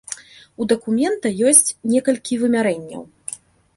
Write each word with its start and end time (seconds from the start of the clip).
У 0.63 0.65
дакумента 0.71 1.31
ёсць 1.49 1.71
некалькі 1.93 2.41
вымярэнняў. 2.45 3.03